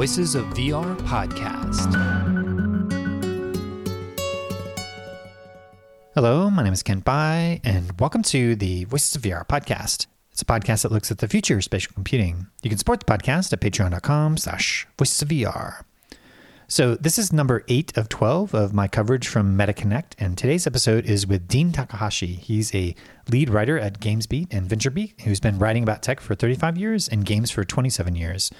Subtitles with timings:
[0.00, 1.92] Voices of VR podcast.
[6.14, 10.06] Hello, my name is Kent Bye, and welcome to the Voices of VR podcast.
[10.32, 12.46] It's a podcast that looks at the future of spatial computing.
[12.62, 15.82] You can support the podcast at patreon.com slash voices of VR.
[16.66, 21.04] So this is number eight of 12 of my coverage from MetaConnect, and today's episode
[21.04, 22.36] is with Dean Takahashi.
[22.36, 22.94] He's a
[23.28, 27.26] lead writer at GamesBeat and VentureBeat, who's been writing about tech for 35 years and
[27.26, 28.50] games for 27 years.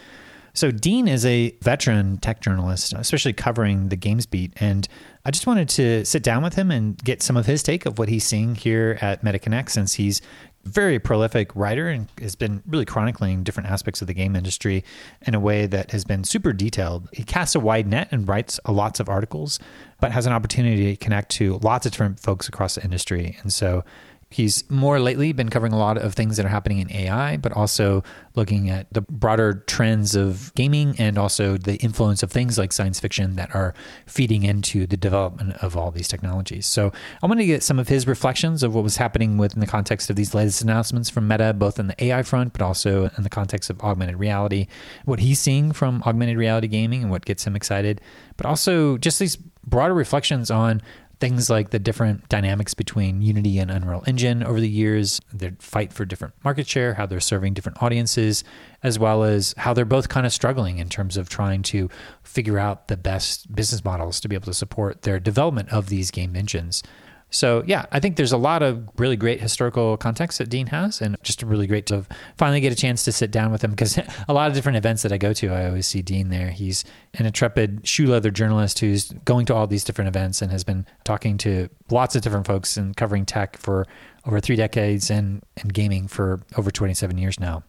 [0.53, 4.53] So Dean is a veteran tech journalist, especially covering the games beat.
[4.57, 4.89] and
[5.23, 7.99] I just wanted to sit down with him and get some of his take of
[7.99, 10.23] what he's seeing here at MetaConnect since he's
[10.65, 14.85] very prolific writer and has been really chronicling different aspects of the game industry
[15.23, 17.09] in a way that has been super detailed.
[17.13, 19.59] He casts a wide net and writes lots of articles,
[20.01, 23.39] but has an opportunity to connect to lots of different folks across the industry.
[23.43, 23.85] And so
[24.33, 27.53] He's more lately been covering a lot of things that are happening in AI, but
[27.53, 28.05] also
[28.37, 33.01] looking at the broader trends of gaming and also the influence of things like science
[33.01, 33.75] fiction that are
[34.07, 36.65] feeding into the development of all these technologies.
[36.65, 39.67] So I want to get some of his reflections of what was happening within the
[39.67, 43.25] context of these latest announcements from Meta, both in the AI front, but also in
[43.25, 44.69] the context of augmented reality,
[45.07, 48.01] what he's seeing from augmented reality gaming and what gets him excited,
[48.37, 49.35] but also just these
[49.67, 50.81] broader reflections on
[51.21, 55.93] things like the different dynamics between Unity and Unreal Engine over the years, their fight
[55.93, 58.43] for different market share, how they're serving different audiences,
[58.83, 61.91] as well as how they're both kind of struggling in terms of trying to
[62.23, 66.11] figure out the best business models to be able to support their development of these
[66.11, 66.83] game engines.
[67.31, 71.01] So yeah, I think there's a lot of really great historical context that Dean has,
[71.01, 72.05] and just really great to
[72.37, 75.03] finally get a chance to sit down with him because a lot of different events
[75.03, 76.51] that I go to, I always see Dean there.
[76.51, 80.65] He's an intrepid shoe leather journalist who's going to all these different events and has
[80.65, 83.87] been talking to lots of different folks and covering tech for
[84.27, 87.63] over three decades and and gaming for over 27 years now.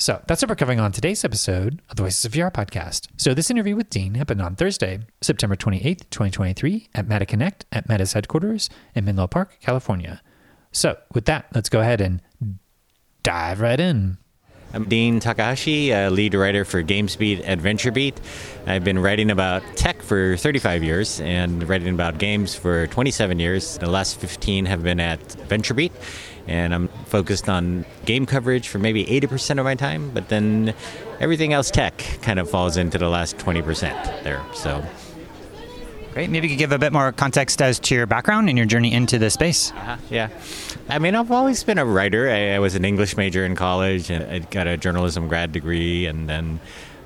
[0.00, 3.08] So that's what we're covering on today's episode of the Voices of VR podcast.
[3.18, 8.14] So this interview with Dean happened on Thursday, September 28th, 2023 at MetaConnect at Meta's
[8.14, 10.22] headquarters in Menlo Park, California.
[10.72, 12.22] So with that, let's go ahead and
[13.22, 14.16] dive right in.
[14.72, 18.14] I'm Dean Takahashi, lead writer for GamesBeat at VentureBeat.
[18.66, 23.76] I've been writing about tech for 35 years and writing about games for 27 years.
[23.76, 25.90] The last 15 have been at VentureBeat
[26.46, 30.74] and I'm focused on game coverage for maybe 80% of my time, but then
[31.20, 34.44] everything else tech kind of falls into the last 20% there.
[34.54, 34.84] So.
[36.12, 36.28] Great.
[36.28, 38.92] Maybe you could give a bit more context as to your background and your journey
[38.92, 39.70] into this space.
[39.70, 39.96] Uh-huh.
[40.10, 40.28] Yeah.
[40.88, 42.28] I mean, I've always been a writer.
[42.28, 46.06] I, I was an English major in college and I got a journalism grad degree.
[46.06, 46.58] And then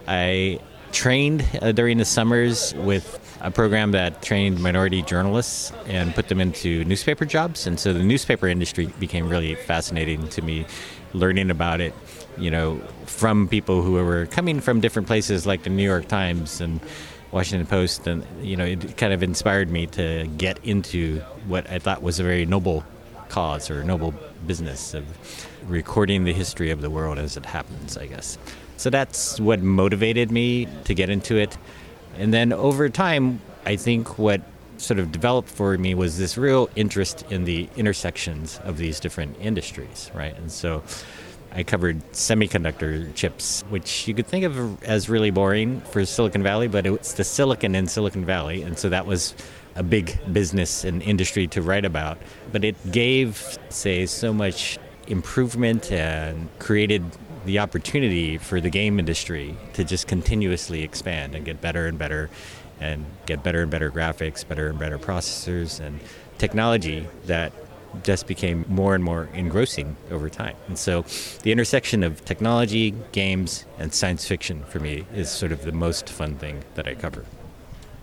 [0.08, 0.58] I
[0.94, 6.40] trained uh, during the summers with a program that trained minority journalists and put them
[6.40, 7.66] into newspaper jobs.
[7.66, 10.64] And so the newspaper industry became really fascinating to me,
[11.12, 11.92] learning about it,
[12.38, 16.60] you know, from people who were coming from different places like the New York Times
[16.60, 16.80] and
[17.32, 18.06] Washington Post.
[18.06, 22.20] And, you know, it kind of inspired me to get into what I thought was
[22.20, 22.84] a very noble
[23.28, 24.14] cause or noble
[24.46, 25.04] business of
[25.68, 28.38] recording the history of the world as it happens, I guess.
[28.76, 31.56] So that's what motivated me to get into it.
[32.16, 34.42] And then over time, I think what
[34.76, 39.36] sort of developed for me was this real interest in the intersections of these different
[39.40, 40.36] industries, right?
[40.36, 40.82] And so
[41.52, 46.66] I covered semiconductor chips, which you could think of as really boring for Silicon Valley,
[46.66, 48.62] but it's the silicon in Silicon Valley.
[48.62, 49.34] And so that was
[49.76, 52.18] a big business and industry to write about.
[52.50, 57.04] But it gave, say, so much improvement and created
[57.44, 62.30] the opportunity for the game industry to just continuously expand and get better and better
[62.80, 66.00] and get better and better graphics, better and better processors, and
[66.38, 67.52] technology that
[68.02, 70.56] just became more and more engrossing over time.
[70.66, 71.04] And so
[71.42, 76.08] the intersection of technology, games, and science fiction for me is sort of the most
[76.08, 77.24] fun thing that I cover.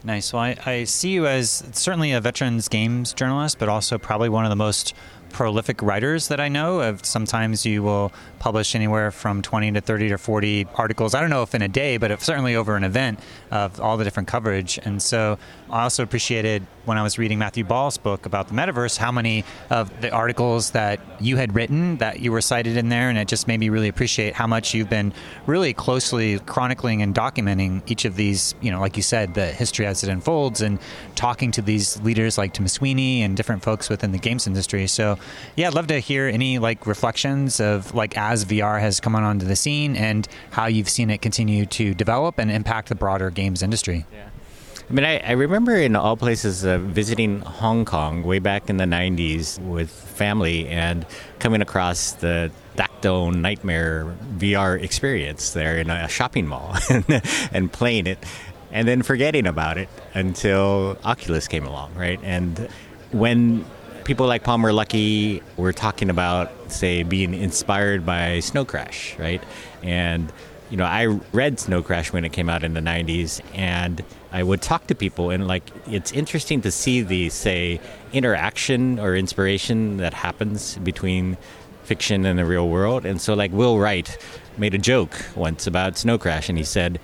[0.03, 0.34] Nice.
[0.34, 4.46] Well, I, I see you as certainly a veterans games journalist, but also probably one
[4.46, 4.96] of the most
[5.31, 7.06] prolific writers that I know of.
[7.06, 11.16] Sometimes you will publish anywhere from 20 to 30 to 40 articles.
[11.16, 13.19] I don't know if in a day, but certainly over an event
[13.51, 14.80] of all the different coverage.
[14.83, 15.38] And so
[15.69, 19.45] I also appreciated when I was reading Matthew Ball's book about the metaverse, how many
[19.69, 23.28] of the articles that you had written that you were cited in there, and it
[23.28, 25.13] just made me really appreciate how much you've been
[25.45, 29.86] really closely chronicling and documenting each of these, you know, like you said, the history
[29.86, 30.80] as it unfolds, and
[31.16, 34.88] talking to these leaders like Tim Sweeney and different folks within the games industry.
[34.88, 35.19] So,
[35.56, 39.23] yeah, I'd love to hear any like reflections of like as VR has come on
[39.23, 43.29] onto the scene and how you've seen it continue to develop and impact the broader
[43.29, 44.06] games industry.
[44.12, 44.29] Yeah.
[44.89, 48.75] I mean, I, I remember in all places uh, visiting Hong Kong way back in
[48.75, 51.06] the 90s with family and
[51.39, 56.75] coming across the Dactyl Nightmare VR experience there in a shopping mall
[57.53, 58.18] and playing it
[58.71, 62.19] and then forgetting about it until Oculus came along, right?
[62.23, 62.68] And
[63.12, 63.65] when
[64.12, 69.42] people like Palmer Luckey were talking about, say, being inspired by Snow Crash, right?
[69.84, 70.34] And
[70.69, 74.04] you know, I read Snow Crash when it came out in the 90s, and
[74.34, 77.80] I would talk to people, and like, it's interesting to see the, say,
[78.12, 81.38] interaction or inspiration that happens between
[81.84, 83.06] fiction and the real world.
[83.06, 84.18] And so, like, Will Wright
[84.57, 87.00] made a joke once about Snow Crash, and he said,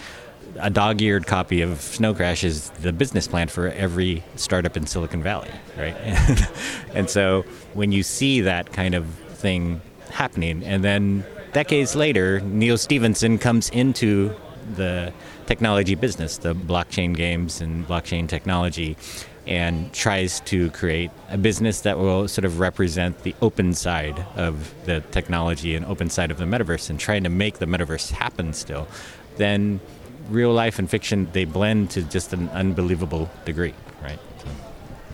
[0.59, 5.24] a dog-eared copy of Snow Crash is the business plan for every startup in Silicon
[5.24, 5.95] Valley, right?
[6.94, 7.44] and so
[7.74, 13.69] when you see that kind of thing happening, and then decades later, Neal Stephenson comes
[13.69, 14.36] into
[14.75, 15.13] the
[15.45, 18.98] technology business, the blockchain games and blockchain technology,
[19.45, 24.74] and tries to create a business that will sort of represent the open side of
[24.86, 28.51] the technology and open side of the metaverse and trying to make the metaverse happen
[28.51, 28.88] still,
[29.38, 29.80] then
[30.29, 34.19] real life and fiction they blend to just an unbelievable degree, right?
[34.39, 34.47] So.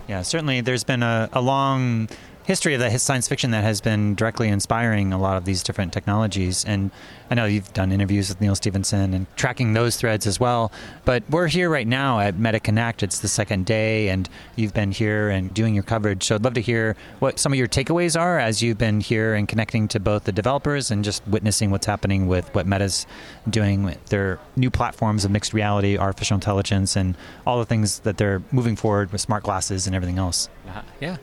[0.07, 2.09] Yeah, certainly there's been a, a long
[2.43, 5.93] history of that science fiction that has been directly inspiring a lot of these different
[5.93, 6.65] technologies.
[6.65, 6.91] And
[7.29, 10.71] I know you've done interviews with Neal Stephenson and tracking those threads as well.
[11.05, 13.01] But we're here right now at MetaConnect.
[13.01, 16.23] It's the second day, and you've been here and doing your coverage.
[16.23, 19.33] So I'd love to hear what some of your takeaways are as you've been here
[19.33, 23.07] and connecting to both the developers and just witnessing what's happening with what Meta's
[23.49, 27.15] doing with their new platforms of mixed reality, artificial intelligence, and
[27.47, 30.49] all the things that they're moving forward with smart glasses and everything else.
[30.67, 31.17] Uh, yeah.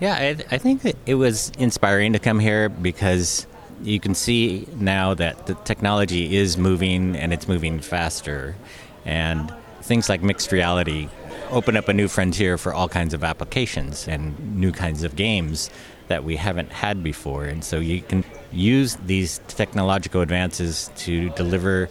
[0.00, 3.46] Yeah, I, I think it was inspiring to come here because
[3.82, 8.56] you can see now that the technology is moving and it's moving faster.
[9.04, 9.52] And
[9.82, 11.08] things like mixed reality
[11.50, 15.70] open up a new frontier for all kinds of applications and new kinds of games
[16.08, 17.44] that we haven't had before.
[17.44, 21.88] And so you can use these technological advances to deliver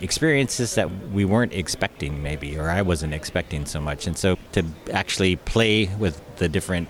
[0.00, 4.06] experiences that we weren't expecting, maybe, or I wasn't expecting so much.
[4.06, 6.88] And so to actually play with the different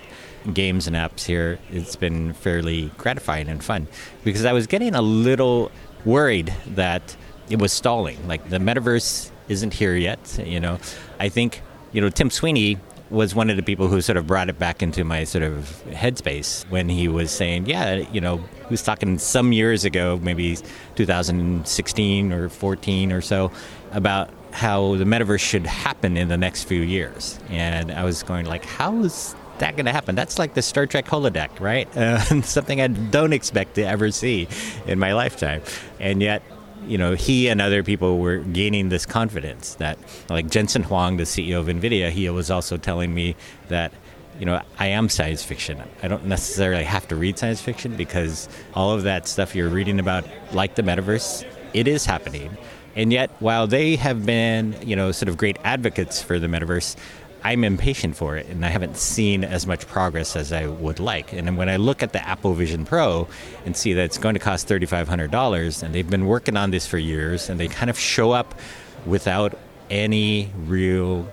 [0.52, 3.88] games and apps here, it's been fairly gratifying and fun
[4.24, 5.70] because I was getting a little
[6.04, 7.16] worried that
[7.48, 8.26] it was stalling.
[8.26, 10.40] Like the metaverse isn't here yet.
[10.44, 10.78] You know,
[11.18, 12.78] I think you know Tim Sweeney
[13.10, 15.82] was one of the people who sort of brought it back into my sort of
[15.88, 20.56] headspace when he was saying, yeah, you know, he was talking some years ago, maybe
[20.94, 23.50] 2016 or 14 or so,
[23.90, 27.38] about how the metaverse should happen in the next few years.
[27.48, 30.14] And I was going like, how is that going to happen?
[30.14, 31.88] That's like the Star Trek holodeck, right?
[32.00, 34.48] Uh, something I don't expect to ever see
[34.86, 35.62] in my lifetime.
[36.00, 36.42] And yet,
[36.86, 39.98] you know, he and other people were gaining this confidence that,
[40.28, 43.36] like Jensen Huang, the CEO of NVIDIA, he was also telling me
[43.68, 43.92] that,
[44.38, 45.82] you know, I am science fiction.
[46.02, 50.00] I don't necessarily have to read science fiction because all of that stuff you're reading
[50.00, 52.56] about, like the metaverse, it is happening.
[52.96, 56.96] And yet, while they have been, you know, sort of great advocates for the metaverse,
[57.42, 61.32] I'm impatient for it, and I haven't seen as much progress as I would like.
[61.32, 63.28] And when I look at the Apple Vision Pro
[63.64, 66.98] and see that it's going to cost $3,500, and they've been working on this for
[66.98, 68.54] years, and they kind of show up
[69.06, 69.58] without
[69.88, 71.28] any real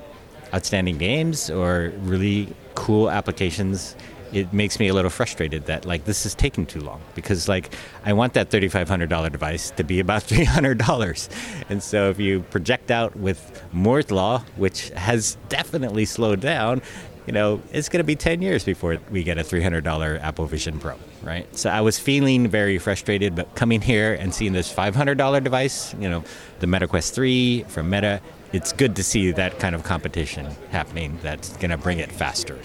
[0.54, 3.96] outstanding games or really cool applications
[4.34, 7.74] it makes me a little frustrated that like this is taking too long because like
[8.06, 11.30] I want that $3500 device to be about $300
[11.70, 16.82] and so if you project out with Moore's law which has definitely slowed down
[17.26, 20.80] you know it's going to be 10 years before we get a $300 Apple Vision
[20.80, 21.54] Pro right?
[21.58, 26.10] So I was feeling very frustrated but coming here and seeing this $500 device you
[26.10, 26.24] know
[26.60, 28.22] the MetaQuest 3 from Meta
[28.54, 32.58] it's good to see that kind of competition happening that's going to bring it faster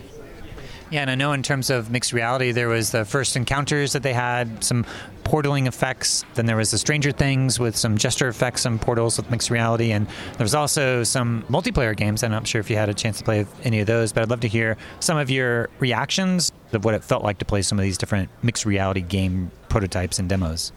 [0.92, 4.02] yeah, and I know in terms of mixed reality, there was the first encounters that
[4.02, 4.84] they had, some
[5.24, 6.22] portaling effects.
[6.34, 9.90] Then there was the Stranger Things with some gesture effects, some portals with mixed reality,
[9.90, 12.22] and there was also some multiplayer games.
[12.22, 14.28] I'm not sure if you had a chance to play any of those, but I'd
[14.28, 17.78] love to hear some of your reactions of what it felt like to play some
[17.78, 20.72] of these different mixed reality game prototypes and demos.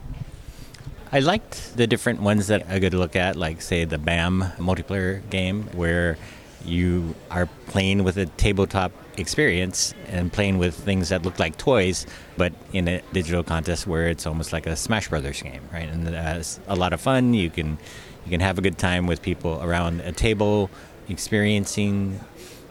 [1.12, 5.30] I liked the different ones that I could look at, like say the BAM multiplayer
[5.30, 6.18] game, where
[6.66, 12.06] you are playing with a tabletop experience and playing with things that look like toys,
[12.38, 15.88] but in a digital contest where it's almost like a Smash Brothers game, right?
[15.90, 17.34] And it's a lot of fun.
[17.34, 17.78] You can
[18.26, 20.70] you can have a good time with people around a table,
[21.08, 22.20] experiencing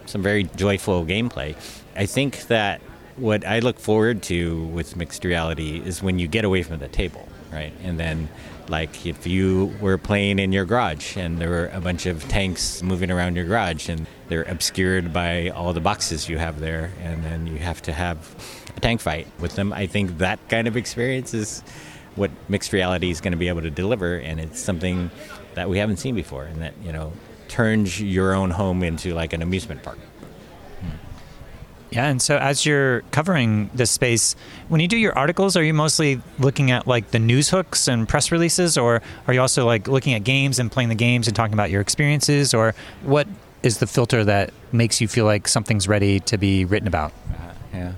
[0.06, 1.56] some very joyful gameplay.
[1.96, 2.80] I think that
[3.16, 6.88] what I look forward to with mixed reality is when you get away from the
[6.88, 7.72] table, right?
[7.84, 8.28] And then,
[8.68, 12.82] like, if you were playing in your garage and there were a bunch of tanks
[12.82, 17.24] moving around your garage and they're obscured by all the boxes you have there, and
[17.24, 18.18] then you have to have
[18.76, 21.62] a tank fight with them, I think that kind of experience is
[22.16, 25.10] what mixed reality is going to be able to deliver, and it's something
[25.54, 27.12] that we haven't seen before, and that, you know,
[27.48, 29.98] turns your own home into like an amusement park.
[30.80, 31.13] Hmm.
[31.94, 34.34] Yeah, and so as you're covering this space,
[34.68, 38.08] when you do your articles, are you mostly looking at like the news hooks and
[38.08, 41.36] press releases, or are you also like looking at games and playing the games and
[41.36, 43.28] talking about your experiences, or what
[43.62, 47.12] is the filter that makes you feel like something's ready to be written about?
[47.32, 47.92] Uh, yeah.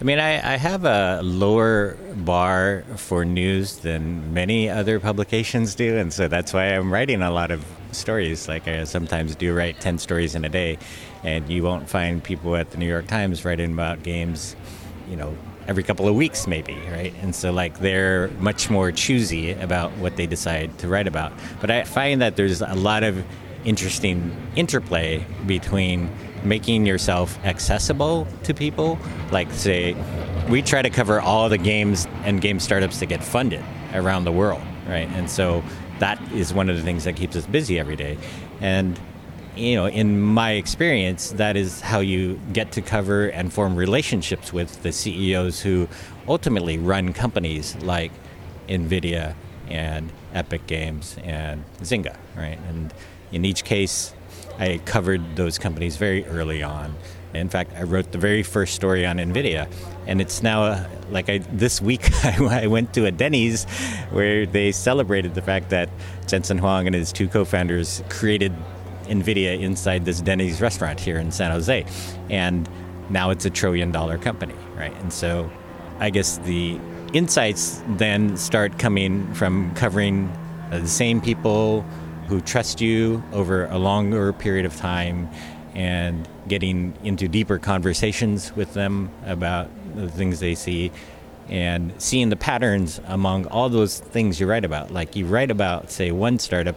[0.00, 5.96] I mean, I, I, have a lower bar for news than many other publications do,
[5.96, 7.64] and so that's why I'm writing a lot of
[7.96, 8.48] stories.
[8.48, 10.78] Like I sometimes do write 10 stories in a day,
[11.22, 14.56] and you won't find people at the New York Times writing about games,
[15.08, 15.36] you know,
[15.68, 17.12] every couple of weeks maybe, right?
[17.22, 21.32] And so like they're much more choosy about what they decide to write about.
[21.60, 23.24] But I find that there's a lot of
[23.64, 26.08] interesting interplay between
[26.44, 28.98] making yourself accessible to people.
[29.32, 29.96] Like, say,
[30.48, 34.32] we try to cover all the games and game startups that get funded around the
[34.32, 35.08] world, right?
[35.08, 35.62] And so
[35.98, 38.18] that is one of the things that keeps us busy every day.
[38.60, 38.98] And
[39.56, 44.52] you know, in my experience, that is how you get to cover and form relationships
[44.52, 45.88] with the CEOs who
[46.28, 48.12] ultimately run companies like
[48.68, 49.34] NVIDIA
[49.68, 52.58] and Epic Games and Zynga, right?
[52.68, 52.92] And
[53.32, 54.12] in each case,
[54.58, 56.94] I covered those companies very early on.
[57.38, 59.70] In fact, I wrote the very first story on NVIDIA,
[60.06, 63.64] and it's now uh, like I this week I went to a Denny's
[64.10, 65.88] where they celebrated the fact that
[66.26, 68.52] Jensen Huang and his two co-founders created
[69.04, 71.84] NVIDIA inside this Denny's restaurant here in San Jose,
[72.30, 72.68] and
[73.10, 74.94] now it's a trillion dollar company, right?
[75.00, 75.50] And so,
[75.98, 76.78] I guess the
[77.12, 80.32] insights then start coming from covering
[80.70, 81.82] the same people
[82.28, 85.28] who trust you over a longer period of time
[85.76, 90.90] and getting into deeper conversations with them about the things they see
[91.50, 94.90] and seeing the patterns among all those things you write about.
[94.90, 96.76] Like you write about, say, one startup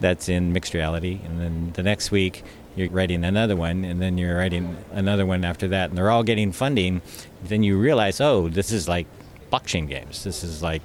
[0.00, 2.42] that's in mixed reality, and then the next week
[2.74, 6.22] you're writing another one, and then you're writing another one after that, and they're all
[6.22, 7.02] getting funding.
[7.44, 9.06] Then you realize, oh, this is like
[9.52, 10.24] blockchain games.
[10.24, 10.82] This is like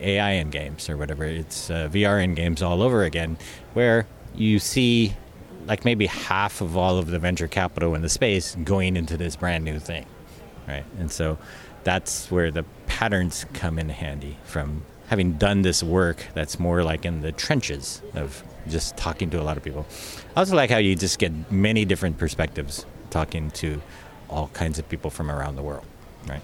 [0.00, 1.24] AI in games or whatever.
[1.24, 3.36] It's uh, VR in games all over again,
[3.74, 5.14] where you see
[5.66, 9.36] like maybe half of all of the venture capital in the space going into this
[9.36, 10.06] brand new thing,
[10.66, 10.84] right?
[10.98, 11.38] And so
[11.84, 17.04] that's where the patterns come in handy from having done this work that's more like
[17.04, 19.86] in the trenches of just talking to a lot of people.
[20.34, 23.80] I also like how you just get many different perspectives talking to
[24.28, 25.84] all kinds of people from around the world,
[26.26, 26.42] right?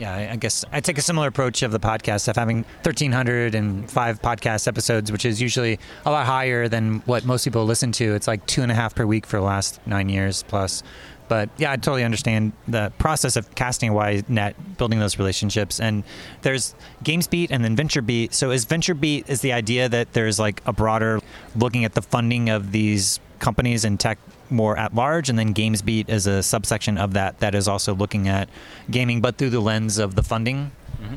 [0.00, 4.66] Yeah, I guess I take a similar approach of the podcast of having 1,305 podcast
[4.66, 8.14] episodes, which is usually a lot higher than what most people listen to.
[8.14, 10.82] It's like two and a half per week for the last nine years plus.
[11.28, 15.78] But yeah, I totally understand the process of casting a wide net, building those relationships.
[15.78, 16.02] And
[16.40, 18.32] there's GamesBeat and then VentureBeat.
[18.32, 21.20] So is VentureBeat is the idea that there's like a broader
[21.54, 24.18] looking at the funding of these companies in tech
[24.50, 28.28] more at large, and then GamesBeat is a subsection of that that is also looking
[28.28, 28.48] at
[28.90, 30.72] gaming, but through the lens of the funding.
[31.02, 31.16] Mm-hmm.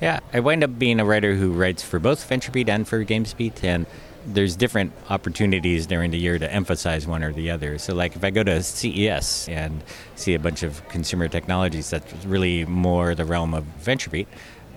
[0.00, 3.62] Yeah, I wind up being a writer who writes for both VentureBeat and for GamesBeat,
[3.62, 3.86] and
[4.26, 7.78] there's different opportunities during the year to emphasize one or the other.
[7.78, 9.82] So, like if I go to CES and
[10.16, 14.26] see a bunch of consumer technologies, that's really more the realm of VentureBeat.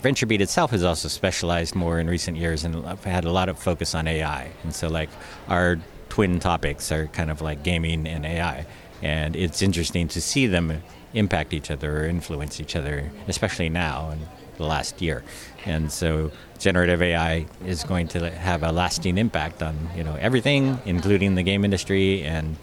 [0.03, 3.95] VentureBeat itself has also specialized more in recent years and had a lot of focus
[3.95, 4.51] on AI.
[4.63, 5.09] And so, like
[5.47, 5.79] our
[6.09, 8.65] twin topics are kind of like gaming and AI.
[9.01, 10.81] And it's interesting to see them
[11.13, 14.19] impact each other or influence each other, especially now in
[14.57, 15.23] the last year.
[15.65, 20.79] And so generative AI is going to have a lasting impact on, you know, everything,
[20.85, 22.57] including the game industry and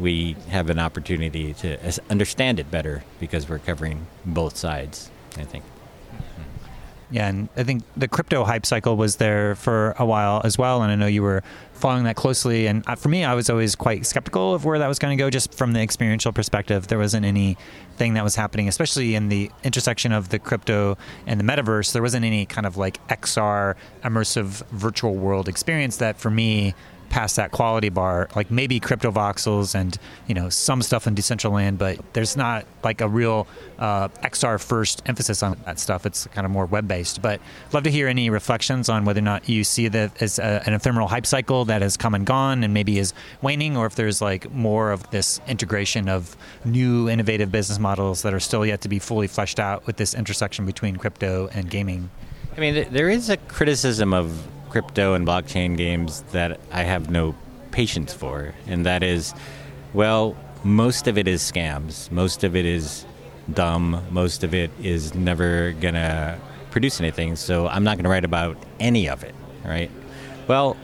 [0.00, 1.78] we have an opportunity to
[2.10, 5.64] understand it better because we're covering both sides, I think.
[7.10, 10.82] Yeah, and I think the crypto hype cycle was there for a while as well,
[10.82, 11.42] and I know you were
[11.82, 12.68] following that closely.
[12.68, 15.20] And uh, for me, I was always quite skeptical of where that was going to
[15.20, 16.86] go, just from the experiential perspective.
[16.86, 20.96] There wasn't anything that was happening, especially in the intersection of the crypto
[21.26, 21.92] and the metaverse.
[21.92, 23.74] There wasn't any kind of like XR
[24.04, 26.72] immersive virtual world experience that, for me,
[27.12, 28.28] past that quality bar.
[28.34, 33.08] Like maybe Cryptovoxels and you know some stuff in Decentraland, but there's not like a
[33.08, 33.46] real
[33.78, 36.06] uh, XR first emphasis on that stuff.
[36.06, 37.20] It's kind of more web based.
[37.20, 37.40] But
[37.72, 40.72] love to hear any reflections on whether or not you see that as a, an
[40.72, 44.22] ephemeral hype cycle that has come and gone and maybe is waning, or if there's
[44.22, 48.88] like more of this integration of new innovative business models that are still yet to
[48.88, 52.08] be fully fleshed out with this intersection between crypto and gaming.
[52.56, 57.34] I mean, there is a criticism of crypto and blockchain games that I have no
[57.72, 59.34] patience for, and that is,
[59.92, 62.10] well, most of it is scams.
[62.10, 63.04] Most of it is
[63.52, 64.02] dumb.
[64.10, 66.38] Most of it is never gonna
[66.70, 67.36] produce anything.
[67.36, 69.90] So I'm not gonna write about any of it, right?
[70.48, 70.78] Well,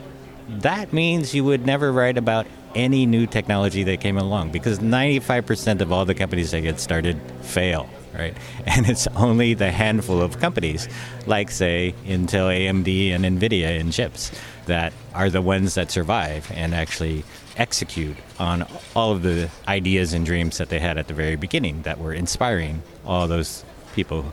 [0.49, 5.81] that means you would never write about any new technology that came along because 95%
[5.81, 7.89] of all the companies that get started fail
[8.19, 8.37] right?
[8.67, 10.89] And it's only the handful of companies,
[11.27, 14.31] like say Intel, AMD, and NVIDIA in chips,
[14.67, 17.25] that are the ones that survive and actually
[17.57, 21.83] execute on all of the ideas and dreams that they had at the very beginning
[21.83, 24.33] that were inspiring all those people.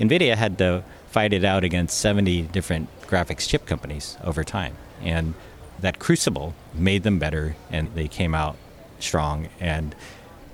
[0.00, 4.76] NVIDIA had to fight it out against 70 different graphics chip companies over time.
[5.00, 5.34] And
[5.80, 8.56] that crucible made them better and they came out
[8.98, 9.94] strong and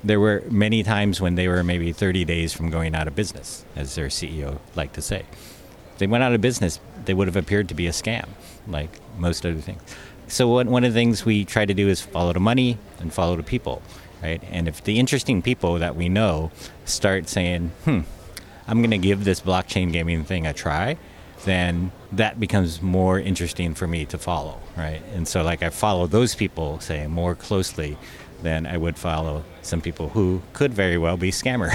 [0.05, 3.65] there were many times when they were maybe 30 days from going out of business,
[3.77, 5.25] as their CEO liked to say.
[5.93, 8.29] If they went out of business, they would have appeared to be a scam,
[8.67, 9.83] like most other things.
[10.29, 13.37] So one, of the things we try to do is follow the money and follow
[13.37, 13.83] the people,
[14.23, 14.43] right?
[14.51, 16.51] And if the interesting people that we know
[16.85, 18.01] start saying, "Hmm,
[18.67, 20.97] I'm going to give this blockchain gaming thing a try,"
[21.45, 25.03] then that becomes more interesting for me to follow, right?
[25.15, 27.99] And so like I follow those people, say, more closely
[28.43, 31.71] then I would follow some people who could very well be scammers.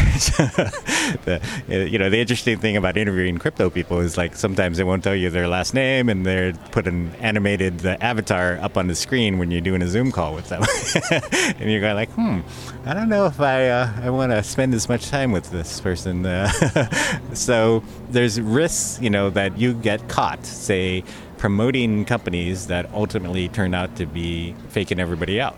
[1.25, 5.03] the, you know, the interesting thing about interviewing crypto people is like sometimes they won't
[5.03, 8.95] tell you their last name, and they put an animated uh, avatar up on the
[8.95, 10.63] screen when you're doing a Zoom call with them,
[11.59, 12.41] and you're going like, hmm,
[12.85, 15.79] I don't know if I uh, I want to spend as much time with this
[15.79, 16.25] person.
[16.25, 16.49] Uh,
[17.33, 21.03] so there's risks, you know, that you get caught, say
[21.37, 25.57] promoting companies that ultimately turn out to be faking everybody out.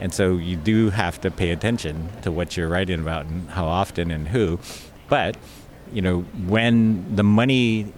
[0.00, 3.66] And so you do have to pay attention to what you're writing about and how
[3.66, 4.58] often and who.
[5.08, 5.36] But,
[5.92, 7.92] you know, when the money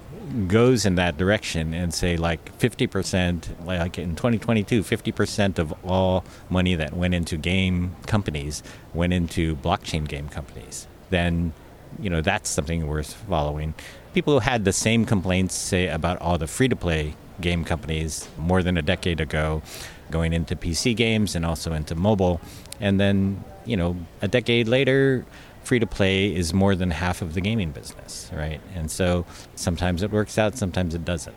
[0.47, 6.75] goes in that direction and say like 50%, like in 2022, 50% of all money
[6.75, 8.63] that went into game companies
[8.95, 11.53] went into blockchain game companies, then,
[11.99, 13.75] you know, that's something worth following.
[14.15, 18.29] People who had the same complaints, say, about all the free to play game companies
[18.39, 19.63] more than a decade ago
[20.11, 22.41] going into PC games and also into mobile.
[22.81, 25.25] And then, you know, a decade later,
[25.63, 28.61] free to play is more than half of the gaming business, right?
[28.75, 31.37] And so sometimes it works out, sometimes it doesn't.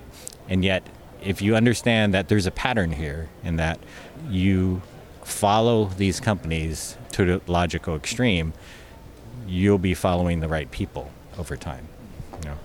[0.49, 0.87] And yet,
[1.21, 3.79] if you understand that there's a pattern here and that
[4.29, 4.81] you
[5.23, 8.53] follow these companies to the logical extreme,
[9.47, 11.87] you'll be following the right people over time.
[12.41, 12.57] You know?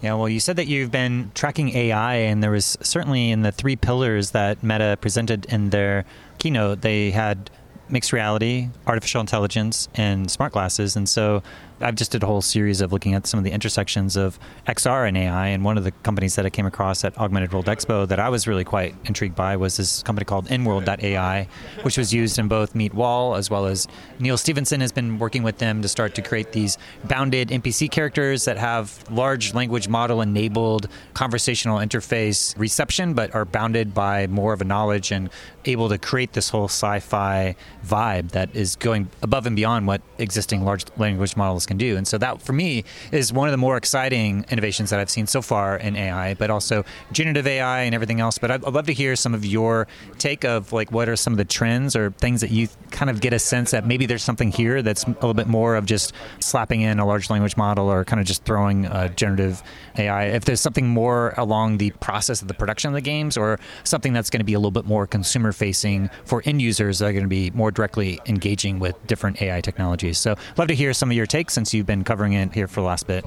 [0.00, 3.50] Yeah, well, you said that you've been tracking AI, and there was certainly in the
[3.50, 6.04] three pillars that Meta presented in their
[6.38, 7.50] keynote, they had
[7.88, 10.94] mixed reality, artificial intelligence, and smart glasses.
[10.94, 11.42] And so
[11.80, 15.06] I've just did a whole series of looking at some of the intersections of XR
[15.06, 15.48] and AI.
[15.48, 18.28] And one of the companies that I came across at Augmented World Expo that I
[18.28, 21.46] was really quite intrigued by was this company called InWorld.ai,
[21.82, 23.86] which was used in both Meet Wall as well as
[24.18, 28.44] Neal Stephenson has been working with them to start to create these bounded NPC characters
[28.44, 34.60] that have large language model enabled conversational interface reception, but are bounded by more of
[34.60, 35.30] a knowledge and
[35.64, 37.54] able to create this whole sci fi
[37.86, 41.96] vibe that is going above and beyond what existing large language models can do.
[41.96, 45.26] And so that for me is one of the more exciting innovations that I've seen
[45.28, 48.38] so far in AI, but also generative AI and everything else.
[48.38, 49.86] But I'd, I'd love to hear some of your
[50.18, 53.20] take of like what are some of the trends or things that you kind of
[53.20, 56.12] get a sense that maybe there's something here that's a little bit more of just
[56.40, 59.62] slapping in a large language model or kind of just throwing uh, a generative
[59.96, 60.26] AI.
[60.26, 64.12] If there's something more along the process of the production of the games or something
[64.12, 67.12] that's going to be a little bit more consumer facing for end users that are
[67.12, 70.18] going to be more directly engaging with different AI technologies.
[70.18, 72.82] So, love to hear some of your takes since you've been covering it here for
[72.82, 73.24] the last bit.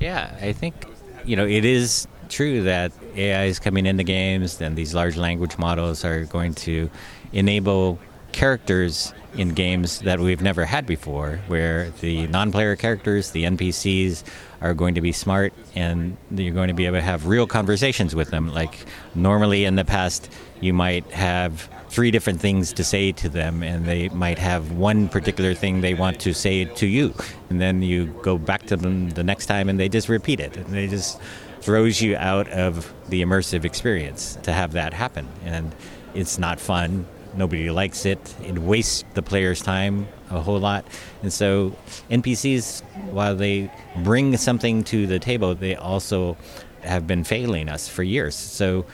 [0.00, 0.74] Yeah, I think
[1.26, 5.58] you know it is true that AI is coming into games, and these large language
[5.58, 6.88] models are going to
[7.32, 7.98] enable
[8.32, 14.24] characters in games that we've never had before, where the non-player characters, the NPCs,
[14.62, 18.14] are going to be smart, and you're going to be able to have real conversations
[18.14, 18.50] with them.
[18.50, 18.78] Like
[19.14, 23.86] normally in the past, you might have three different things to say to them, and
[23.86, 27.14] they might have one particular thing they want to say to you,
[27.50, 30.56] and then you go back to them the next time, and they just repeat it,
[30.56, 31.20] and they just
[31.60, 35.72] throws you out of the immersive experience to have that happen, and
[36.14, 37.06] it's not fun.
[37.36, 38.34] Nobody likes it.
[38.42, 40.84] It wastes the player's time a whole lot.
[41.22, 41.76] And so
[42.10, 43.70] NPCs, while they
[44.02, 46.36] bring something to the table, they also
[46.82, 48.34] have been failing us for years.
[48.34, 48.84] So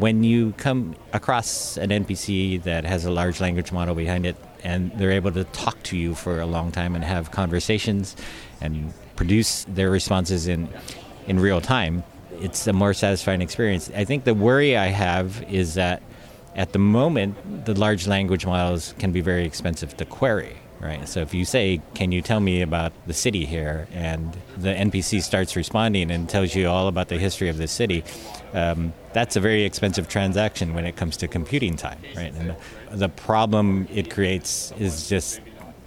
[0.00, 4.92] when you come across an NPC that has a large language model behind it and
[4.96, 8.16] they're able to talk to you for a long time and have conversations
[8.60, 10.68] and produce their responses in
[11.26, 12.02] in real time,
[12.40, 13.90] it's a more satisfying experience.
[13.94, 16.02] I think the worry I have is that
[16.56, 20.56] at the moment, the large language models can be very expensive to query.
[20.80, 21.06] Right.
[21.08, 25.20] So if you say, "Can you tell me about the city here?" and the NPC
[25.20, 28.02] starts responding and tells you all about the history of the city,
[28.54, 32.00] um, that's a very expensive transaction when it comes to computing time.
[32.16, 32.32] Right.
[32.32, 32.56] And
[32.90, 35.40] the problem it creates is just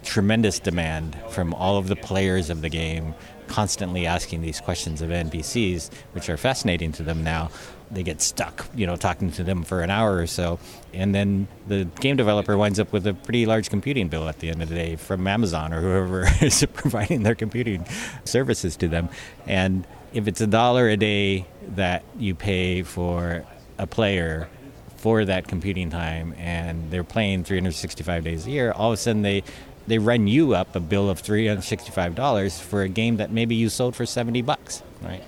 [0.04, 3.14] tremendous demand from all of the players of the game
[3.48, 7.50] constantly asking these questions of NPCs, which are fascinating to them now.
[7.90, 10.58] They get stuck, you know, talking to them for an hour or so,
[10.92, 14.50] and then the game developer winds up with a pretty large computing bill at the
[14.50, 17.86] end of the day from Amazon or whoever is providing their computing
[18.24, 19.08] services to them.
[19.46, 23.44] And if it's a dollar a day that you pay for
[23.78, 24.48] a player
[24.96, 29.22] for that computing time and they're playing 365 days a year, all of a sudden
[29.22, 29.42] they
[29.86, 33.94] they run you up a bill of $365 for a game that maybe you sold
[33.94, 35.22] for 70 bucks, right?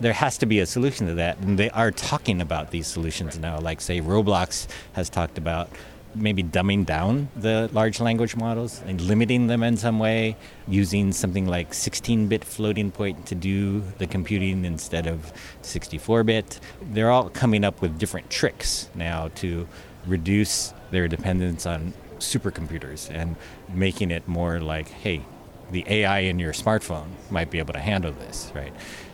[0.00, 3.38] There has to be a solution to that, and they are talking about these solutions
[3.38, 3.58] now.
[3.58, 5.70] Like, say, Roblox has talked about
[6.14, 10.36] maybe dumbing down the large language models and limiting them in some way,
[10.68, 16.60] using something like 16 bit floating point to do the computing instead of 64 bit.
[16.82, 19.66] They're all coming up with different tricks now to
[20.06, 23.36] reduce their dependence on supercomputers and
[23.72, 25.22] making it more like, hey,
[25.70, 28.72] the AI in your smartphone might be able to handle this, right?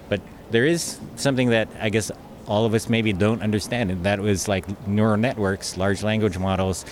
[0.08, 2.10] But there is something that I guess
[2.46, 6.84] all of us maybe don't understand, and that was like neural networks, large language models.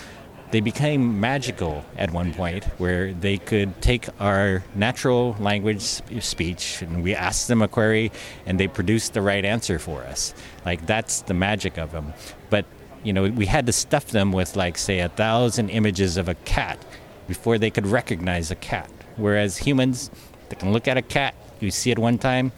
[0.52, 5.82] They became magical at one point where they could take our natural language
[6.22, 8.12] speech and we asked them a query
[8.44, 10.34] and they produced the right answer for us.
[10.64, 12.12] Like that's the magic of them.
[12.48, 12.64] But
[13.06, 16.34] you know, we had to stuff them with like say a thousand images of a
[16.34, 16.84] cat
[17.28, 18.90] before they could recognize a cat.
[19.14, 20.10] Whereas humans,
[20.48, 22.50] they can look at a cat, you see it one time,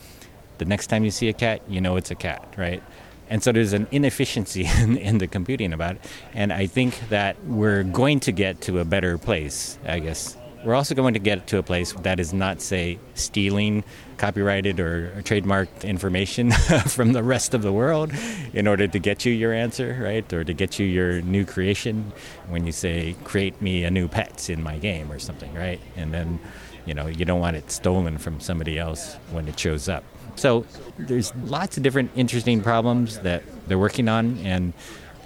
[0.56, 2.82] the next time you see a cat, you know it's a cat, right?
[3.28, 6.04] And so there's an inefficiency in, in, the computing about it.
[6.32, 10.34] And I think that we're going to get to a better place, I guess,
[10.64, 13.84] we're also going to get to a place that is not, say, stealing
[14.18, 16.50] copyrighted or trademarked information
[16.87, 18.12] from the rest of the world
[18.52, 20.31] in order to get you your answer, right?
[20.33, 22.12] Or to get you your new creation
[22.48, 25.81] when you say, create me a new pet in my game or something, right?
[25.96, 26.40] And then,
[26.85, 30.04] you know, you don't want it stolen from somebody else when it shows up.
[30.37, 30.66] So
[30.98, 34.72] there's lots of different interesting problems that they're working on, and,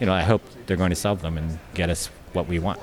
[0.01, 2.81] you know, I hope they're going to solve them and get us what we want.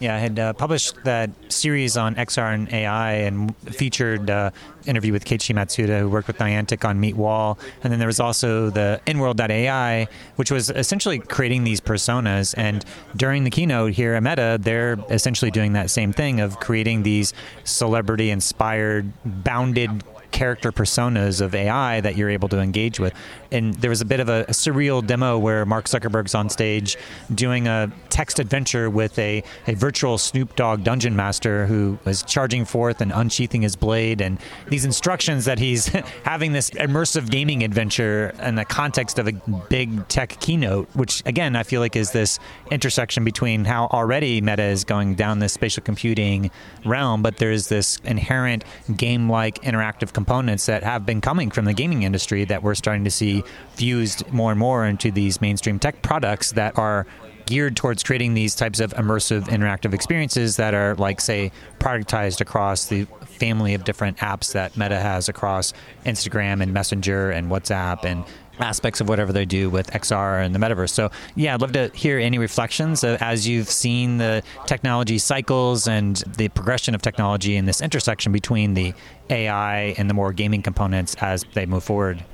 [0.00, 4.50] Yeah, I had uh, published that series on XR and AI and featured uh,
[4.86, 7.58] interview with Keiichi Matsuda, who worked with Niantic on Meet Wall.
[7.82, 12.54] And then there was also the InWorld.ai, which was essentially creating these personas.
[12.56, 12.84] And
[13.16, 17.32] during the keynote here at Meta, they're essentially doing that same thing of creating these
[17.64, 20.02] celebrity inspired, bounded
[20.34, 23.14] character personas of AI that you're able to engage with.
[23.52, 26.96] And there was a bit of a, a, surreal demo where Mark Zuckerberg's on stage
[27.32, 32.64] doing a text adventure with a, a virtual Snoop Dogg dungeon master who was charging
[32.64, 35.86] forth and unsheathing his blade, and these instructions that he's
[36.24, 39.32] having this immersive gaming adventure in the context of a
[39.68, 42.40] big tech keynote, which again I feel like is this
[42.72, 46.50] intersection between how already Meta is going down this spatial computing
[46.84, 48.64] realm, but there's this inherent
[48.96, 53.10] game-like interactive components that have been coming from the gaming industry that we're starting to
[53.10, 57.06] see fused more and more into these mainstream tech products that are
[57.44, 62.86] geared towards creating these types of immersive interactive experiences that are like say productized across
[62.86, 65.74] the family of different apps that meta has across
[66.06, 68.24] instagram and messenger and whatsapp and
[68.58, 70.90] aspects of whatever they do with XR and the metaverse.
[70.90, 75.88] So, yeah, I'd love to hear any reflections uh, as you've seen the technology cycles
[75.88, 78.94] and the progression of technology in this intersection between the
[79.30, 82.24] AI and the more gaming components as they move forward.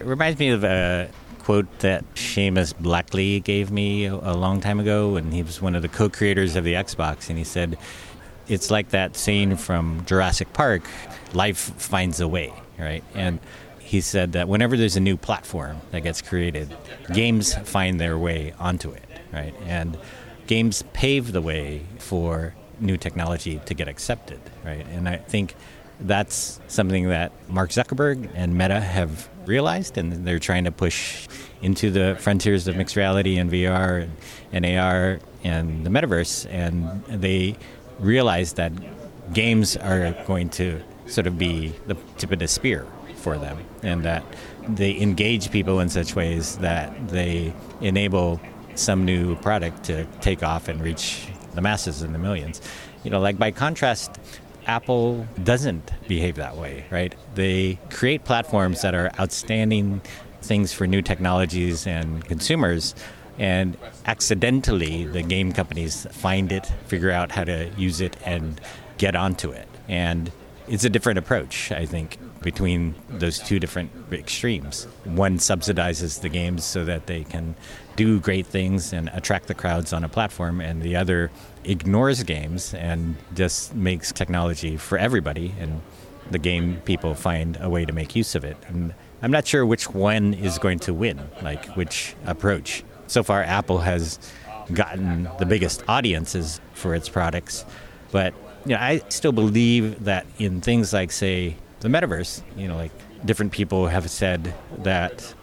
[0.00, 1.08] It reminds me of a
[1.44, 5.82] quote that Seamus Blackley gave me a, long time ago, and he was one of
[5.82, 7.76] the co creators of the Xbox, and he said,
[8.48, 10.82] It's like that scene from Jurassic Park
[11.34, 13.04] life finds a way, right?
[13.14, 13.40] And
[13.94, 16.76] he said that whenever there's a new platform that gets created,
[17.12, 19.54] games find their way onto it, right?
[19.66, 19.96] And
[20.48, 24.84] games pave the way for new technology to get accepted, right?
[24.90, 25.54] And I think
[26.00, 31.28] that's something that Mark Zuckerberg and Meta have realized, and they're trying to push
[31.62, 36.50] into the frontiers of mixed reality and VR and, and AR and the metaverse.
[36.50, 37.56] And they
[38.00, 38.72] realize that
[39.32, 42.84] games are going to sort of be the tip of the spear
[43.24, 44.22] for them, and that
[44.68, 48.40] they engage people in such ways that they enable
[48.74, 52.60] some new product to take off and reach the masses and the millions.
[53.02, 54.18] You know, like by contrast,
[54.66, 57.14] Apple doesn't behave that way, right?
[57.34, 60.02] They create platforms that are outstanding
[60.42, 62.94] things for new technologies and consumers.
[63.38, 68.60] And accidentally, the game companies find it, figure out how to use it, and
[68.98, 69.68] get onto it.
[69.88, 70.30] And
[70.68, 74.84] it's a different approach, I think, between those two different extremes.
[75.04, 77.56] One subsidizes the games so that they can
[77.96, 81.30] do great things and attract the crowds on a platform, and the other
[81.64, 85.54] ignores games and just makes technology for everybody.
[85.58, 85.80] And
[86.30, 88.56] the game people find a way to make use of it.
[88.68, 92.84] And I'm not sure which one is going to win, like which approach.
[93.06, 94.18] So far, Apple has
[94.72, 97.64] gotten the biggest audiences for its products,
[98.12, 98.34] but
[98.66, 102.90] you know, I still believe that in things like, say, the metaverse, you know, like
[103.26, 105.34] different people have said that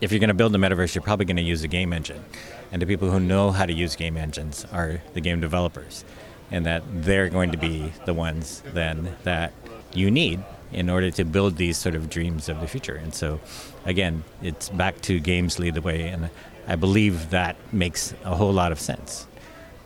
[0.00, 2.24] if you're going to build a metaverse, you're probably going to use a game engine.
[2.72, 6.06] And the people who know how to use game engines are the game developers.
[6.50, 9.52] And that they're going to be the ones then that
[9.92, 12.94] you need in order to build these sort of dreams of the future.
[12.94, 13.38] And so,
[13.84, 16.08] again, it's back to games lead the way.
[16.08, 16.30] And
[16.66, 19.26] I believe that makes a whole lot of sense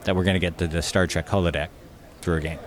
[0.04, 1.70] that we're going to get to the Star Trek holodeck
[2.20, 2.58] through a game.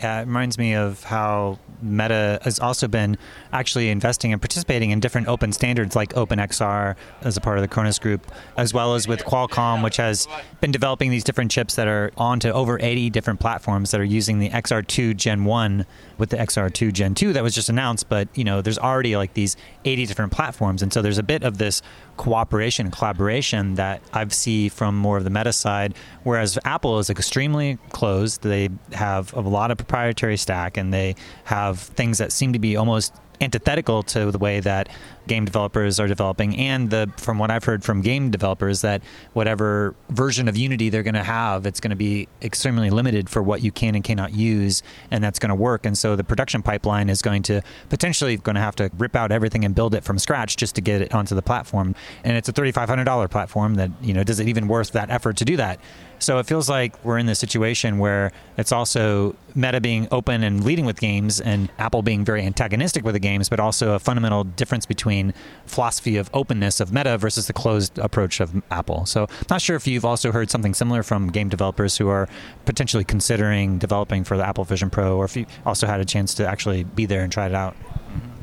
[0.00, 3.18] Yeah, it reminds me of how Meta has also been
[3.52, 7.68] actually investing and participating in different open standards like OpenXR as a part of the
[7.68, 10.28] Khronos Group, as well as with Qualcomm, which has
[10.60, 14.38] been developing these different chips that are onto over 80 different platforms that are using
[14.38, 15.84] the XR2 Gen 1
[16.16, 18.08] with the XR2 Gen 2 that was just announced.
[18.08, 20.82] But, you know, there's already like these 80 different platforms.
[20.82, 21.82] And so there's a bit of this
[22.18, 27.08] cooperation and collaboration that I've see from more of the meta side, whereas Apple is
[27.08, 28.42] extremely closed.
[28.42, 32.76] They have a lot of proprietary stack and they have things that seem to be
[32.76, 34.88] almost antithetical to the way that
[35.28, 39.02] game developers are developing and the from what I've heard from game developers that
[39.34, 43.42] whatever version of Unity they're going to have it's going to be extremely limited for
[43.42, 45.86] what you can and cannot use and that's going to work.
[45.86, 49.30] And so the production pipeline is going to potentially going to have to rip out
[49.30, 51.94] everything and build it from scratch just to get it onto the platform.
[52.24, 55.44] And it's a $3500 platform that you know does it even worth that effort to
[55.44, 55.78] do that
[56.18, 60.64] so it feels like we're in this situation where it's also Meta being open and
[60.64, 64.44] leading with games, and Apple being very antagonistic with the games, but also a fundamental
[64.44, 65.34] difference between
[65.66, 69.06] philosophy of openness of Meta versus the closed approach of Apple.
[69.06, 72.28] So I'm not sure if you've also heard something similar from game developers who are
[72.66, 76.34] potentially considering developing for the Apple Vision Pro, or if you also had a chance
[76.34, 77.76] to actually be there and try it out.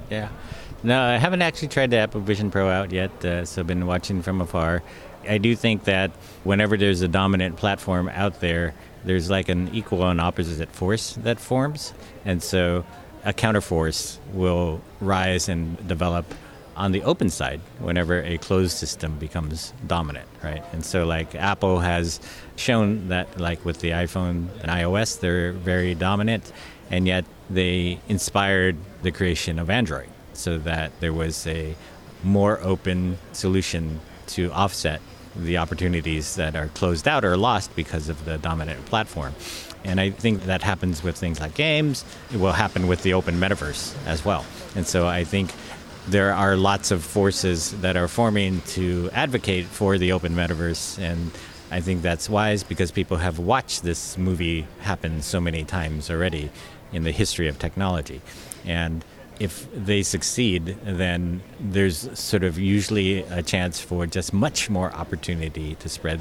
[0.09, 0.29] Yeah.
[0.83, 3.87] No, I haven't actually tried the Apple Vision Pro out yet, uh, so I've been
[3.87, 4.83] watching from afar.
[5.27, 6.11] I do think that
[6.43, 11.39] whenever there's a dominant platform out there, there's like an equal and opposite force that
[11.39, 11.93] forms.
[12.25, 12.85] And so
[13.23, 16.25] a counterforce will rise and develop
[16.75, 20.63] on the open side whenever a closed system becomes dominant, right?
[20.73, 22.19] And so, like, Apple has
[22.57, 26.51] shown that, like, with the iPhone and iOS, they're very dominant,
[26.91, 31.75] and yet they inspired the creation of Android so that there was a
[32.23, 34.99] more open solution to offset
[35.35, 39.33] the opportunities that are closed out or lost because of the dominant platform.
[39.83, 42.03] And I think that happens with things like games.
[42.33, 44.45] It will happen with the open metaverse as well.
[44.75, 45.53] And so I think
[46.07, 50.99] there are lots of forces that are forming to advocate for the open metaverse.
[50.99, 51.31] And
[51.71, 56.49] I think that's wise because people have watched this movie happen so many times already
[56.91, 58.21] in the history of technology.
[58.65, 59.03] And
[59.39, 65.75] if they succeed, then there's sort of usually a chance for just much more opportunity
[65.75, 66.19] to spread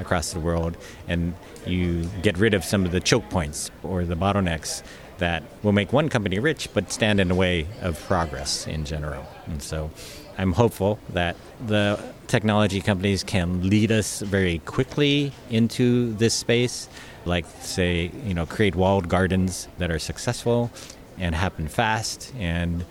[0.00, 0.76] across the world,
[1.08, 1.34] and
[1.66, 4.82] you get rid of some of the choke points or the bottlenecks
[5.18, 9.26] that will make one company rich but stand in the way of progress in general.
[9.46, 9.90] And so
[10.36, 16.88] I'm hopeful that the technology companies can lead us very quickly into this space
[17.24, 20.70] like say you know create walled gardens that are successful
[21.18, 22.84] and happen fast and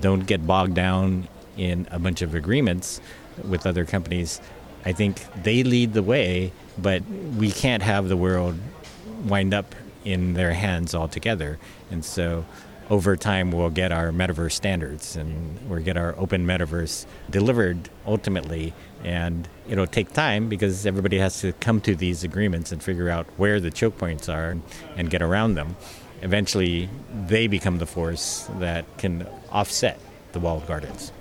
[0.00, 3.00] don't get bogged down in a bunch of agreements
[3.48, 4.40] with other companies.
[4.84, 7.02] I think they lead the way, but
[7.36, 8.58] we can't have the world
[9.24, 11.58] wind up in their hands altogether.
[11.90, 12.44] And so
[12.88, 18.72] over time, we'll get our metaverse standards and we'll get our open metaverse delivered ultimately.
[19.04, 23.26] And it'll take time because everybody has to come to these agreements and figure out
[23.36, 24.56] where the choke points are
[24.96, 25.76] and get around them
[26.22, 26.88] eventually
[27.26, 29.98] they become the force that can offset
[30.32, 31.12] the walled gardens.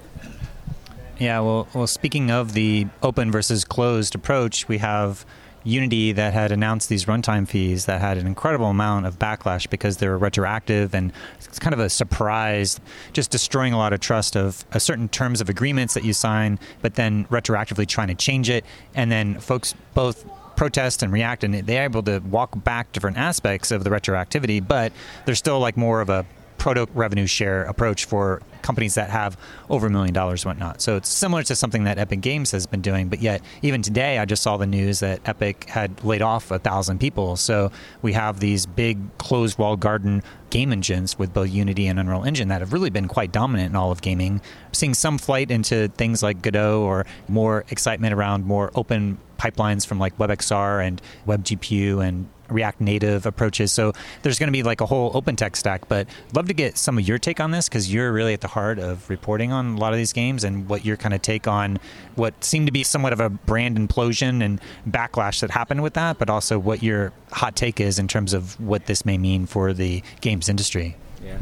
[1.17, 5.25] Yeah, well, well, speaking of the open versus closed approach, we have
[5.65, 9.97] Unity that had announced these runtime fees that had an incredible amount of backlash because
[9.97, 12.79] they were retroactive and it's kind of a surprise,
[13.12, 16.57] just destroying a lot of trust of a certain terms of agreements that you sign,
[16.81, 18.63] but then retroactively trying to change it.
[18.95, 20.25] And then folks both
[20.60, 24.91] protest and react, and they're able to walk back different aspects of the retroactivity, but
[25.24, 26.26] there's still like more of a
[26.58, 29.38] proto revenue share approach for companies that have
[29.69, 30.82] over a million dollars and whatnot.
[30.82, 33.10] So it's similar to something that Epic Games has been doing.
[33.10, 36.60] But yet, even today, I just saw the news that Epic had laid off a
[36.60, 37.36] thousand people.
[37.36, 42.24] So we have these big closed walled garden game engines with both Unity and Unreal
[42.24, 44.41] Engine that have really been quite dominant in all of gaming.
[44.72, 50.00] Seeing some flight into things like Godot or more excitement around more open pipelines from
[50.00, 53.72] like WebXR and WebGPU and React Native approaches.
[53.72, 55.88] So there's going to be like a whole open tech stack.
[55.88, 58.48] But love to get some of your take on this because you're really at the
[58.49, 61.47] heart of reporting on a lot of these games and what your kind of take
[61.47, 61.79] on
[62.15, 64.59] what seemed to be somewhat of a brand implosion and
[64.89, 68.59] backlash that happened with that, but also what your hot take is in terms of
[68.59, 70.95] what this may mean for the games industry.
[71.23, 71.38] Yeah.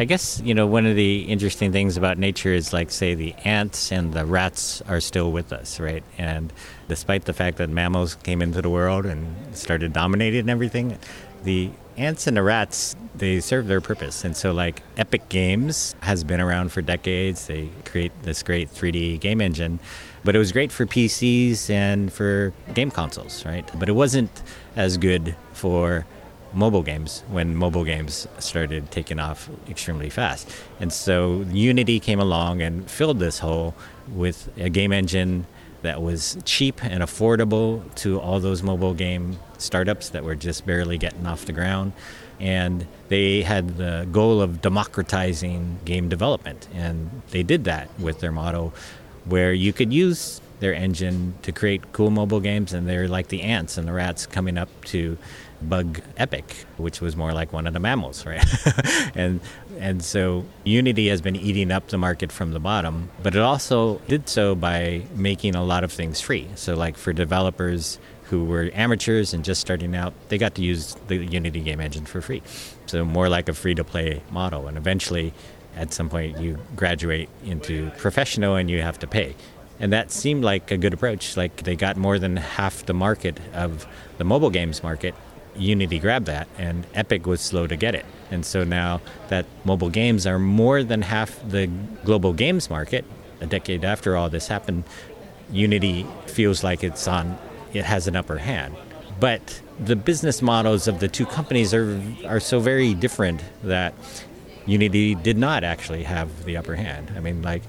[0.00, 3.34] I guess you know one of the interesting things about nature is like say the
[3.44, 6.02] ants and the rats are still with us, right?
[6.16, 6.54] And
[6.88, 10.98] despite the fact that mammals came into the world and started dominating everything,
[11.44, 14.24] the ants and the rats they serve their purpose.
[14.24, 17.46] And so like Epic Games has been around for decades.
[17.46, 19.80] They create this great 3D game engine,
[20.24, 23.70] but it was great for PCs and for game consoles, right?
[23.78, 24.30] But it wasn't
[24.76, 26.06] as good for
[26.52, 30.50] mobile games when mobile games started taking off extremely fast.
[30.80, 33.74] And so Unity came along and filled this hole
[34.12, 35.46] with a game engine
[35.82, 40.98] that was cheap and affordable to all those mobile game startups that were just barely
[40.98, 41.92] getting off the ground.
[42.38, 46.68] And they had the goal of democratizing game development.
[46.74, 48.74] And they did that with their model
[49.24, 53.42] where you could use their engine to create cool mobile games, and they're like the
[53.42, 55.16] ants and the rats coming up to
[55.62, 56.44] bug epic
[56.76, 58.44] which was more like one of the mammals right?
[59.14, 59.40] And
[59.78, 63.98] and so unity has been eating up the market from the bottom but it also
[64.08, 66.48] did so by making a lot of things free.
[66.54, 70.96] So like for developers who were amateurs and just starting out they got to use
[71.08, 72.42] the unity game engine for free.
[72.86, 75.32] So more like a free to play model and eventually
[75.76, 79.34] at some point you graduate into professional and you have to pay.
[79.78, 81.36] And that seemed like a good approach.
[81.36, 83.86] Like they got more than half the market of
[84.18, 85.14] the mobile games market
[85.60, 88.06] Unity grabbed that, and Epic was slow to get it.
[88.30, 91.66] And so now that mobile games are more than half the
[92.04, 93.04] global games market,
[93.40, 94.84] a decade after all this happened,
[95.52, 97.38] Unity feels like it's on,
[97.72, 98.74] it has an upper hand.
[99.18, 103.94] But the business models of the two companies are, are so very different that
[104.66, 107.12] Unity did not actually have the upper hand.
[107.16, 107.62] I mean, like,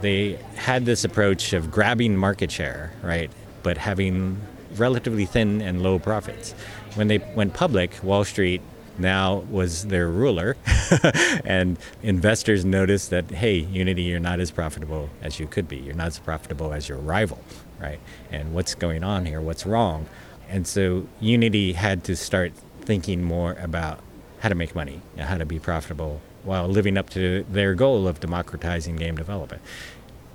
[0.00, 3.30] they had this approach of grabbing market share, right?
[3.62, 4.40] But having
[4.76, 6.54] relatively thin and low profits
[6.94, 8.62] when they went public, Wall Street
[8.98, 10.56] now was their ruler,
[11.44, 15.76] and investors noticed that hey, Unity, you're not as profitable as you could be.
[15.76, 17.40] You're not as profitable as your rival,
[17.80, 18.00] right?
[18.30, 19.40] And what's going on here?
[19.40, 20.06] What's wrong?
[20.48, 22.52] And so Unity had to start
[22.82, 24.00] thinking more about
[24.40, 28.06] how to make money and how to be profitable while living up to their goal
[28.06, 29.62] of democratizing game development.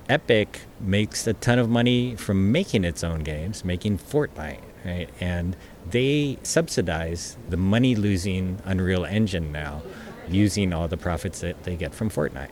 [0.08, 5.08] Epic makes a ton of money from making its own games, making Fortnite, right?
[5.20, 5.56] And
[5.88, 9.82] they subsidize the money losing Unreal Engine now
[10.28, 12.50] using all the profits that they get from Fortnite.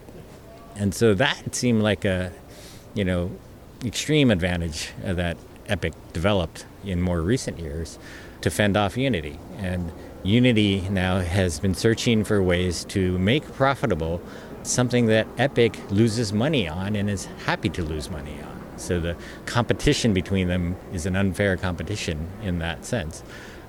[0.77, 2.33] And so that seemed like a,
[2.95, 3.31] you know,
[3.85, 5.37] extreme advantage that
[5.67, 7.99] Epic developed in more recent years
[8.41, 9.39] to fend off Unity.
[9.59, 14.21] And Unity now has been searching for ways to make profitable
[14.63, 18.58] something that Epic loses money on and is happy to lose money on.
[18.79, 23.23] So the competition between them is an unfair competition in that sense.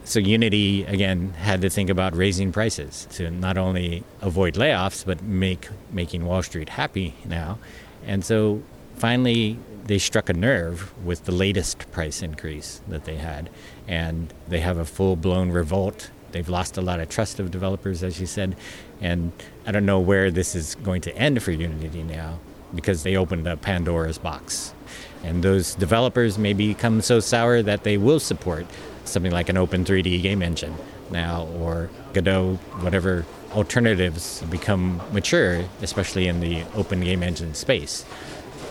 [0.10, 5.22] So Unity again had to think about raising prices to not only avoid layoffs but
[5.22, 7.60] make making Wall Street happy now.
[8.06, 8.64] And so
[8.96, 13.50] finally they struck a nerve with the latest price increase that they had
[13.88, 16.10] and they have a full-blown revolt.
[16.32, 18.56] They've lost a lot of trust of developers as you said
[19.02, 19.32] and
[19.68, 22.40] I don't know where this is going to end for Unity now
[22.74, 24.74] because they opened a Pandora's box
[25.24, 28.66] and those developers may become so sour that they will support
[29.06, 30.76] something like an open 3D game engine
[31.12, 38.06] now or Godot, whatever alternatives become mature, especially in the open game engine space.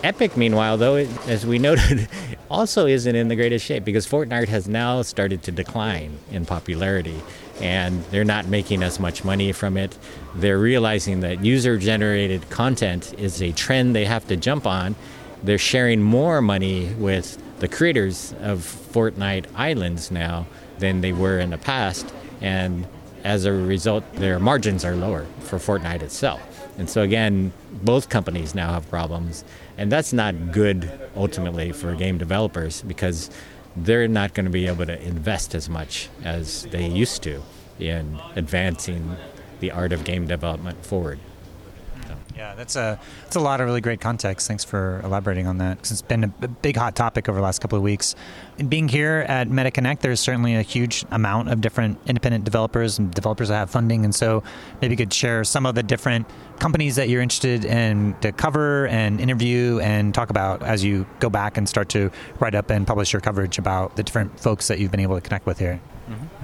[0.01, 2.07] Epic, meanwhile, though, as we noted,
[2.49, 7.21] also isn't in the greatest shape because Fortnite has now started to decline in popularity
[7.61, 9.97] and they're not making as much money from it.
[10.35, 14.95] They're realizing that user generated content is a trend they have to jump on
[15.43, 20.47] they're sharing more money with the creators of Fortnite Islands now
[20.79, 22.11] than they were in the past.
[22.41, 22.87] And
[23.23, 26.41] as a result, their margins are lower for Fortnite itself.
[26.77, 27.51] And so, again,
[27.83, 29.43] both companies now have problems.
[29.77, 33.29] And that's not good ultimately for game developers because
[33.75, 37.41] they're not going to be able to invest as much as they used to
[37.79, 39.15] in advancing
[39.59, 41.19] the art of game development forward.
[42.39, 44.47] Yeah, that's a that's a lot of really great context.
[44.47, 45.79] Thanks for elaborating on that.
[45.79, 48.15] It's been a big hot topic over the last couple of weeks.
[48.57, 53.13] And being here at MetaConnect, there's certainly a huge amount of different independent developers and
[53.13, 54.05] developers that have funding.
[54.05, 54.41] And so
[54.81, 56.27] maybe you could share some of the different
[56.59, 61.29] companies that you're interested in to cover and interview and talk about as you go
[61.29, 62.09] back and start to
[62.39, 65.21] write up and publish your coverage about the different folks that you've been able to
[65.21, 65.81] connect with here.
[66.09, 66.38] Mm-hmm.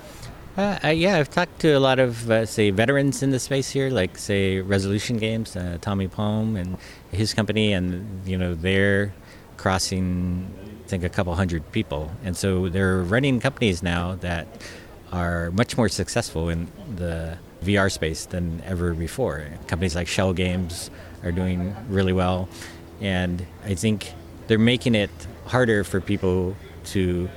[0.58, 3.72] Uh, uh, yeah, I've talked to a lot of, uh, say, veterans in the space
[3.72, 6.78] here, like, say, Resolution Games, uh, Tommy Palm and
[7.12, 9.14] his company, and, you know, they're
[9.58, 10.47] crossing,
[10.86, 12.10] I think, a couple hundred people.
[12.24, 14.47] And so they're running companies now that
[15.12, 19.45] are much more successful in the VR space than ever before.
[19.68, 20.89] Companies like Schell Games
[21.26, 22.47] are doing really well.
[23.01, 24.14] And I think
[24.47, 25.10] they're making it
[25.47, 27.30] harder for people to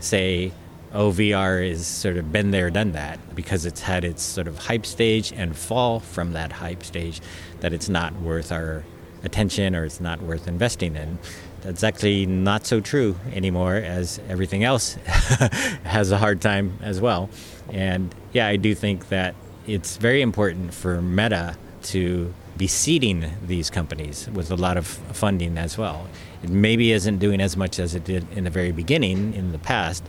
[0.00, 0.50] say,
[0.94, 4.58] oh, VR is sort of been there, done that, because it's had its sort of
[4.58, 7.20] hype stage and fall from that hype stage,
[7.60, 8.84] that it's not worth our
[9.24, 11.18] attention or it's not worth investing in.
[11.62, 14.94] That's actually not so true anymore, as everything else
[15.84, 17.28] has a hard time as well.
[17.72, 19.34] And yeah, I do think that
[19.66, 25.58] it's very important for Meta to be seeding these companies with a lot of funding
[25.58, 26.06] as well.
[26.42, 29.58] It maybe isn't doing as much as it did in the very beginning in the
[29.58, 30.04] past,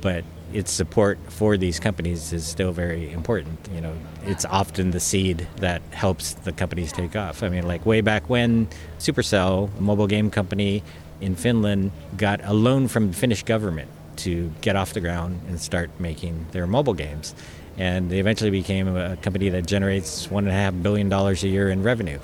[0.00, 3.58] but its support for these companies is still very important.
[3.72, 3.94] You know,
[4.24, 7.42] it's often the seed that helps the companies take off.
[7.42, 10.82] I mean, like way back when Supercell, a mobile game company
[11.20, 15.60] in Finland, got a loan from the Finnish government to get off the ground and
[15.60, 17.34] start making their mobile games.
[17.78, 21.48] And they eventually became a company that generates one and a half billion dollars a
[21.48, 22.18] year in revenue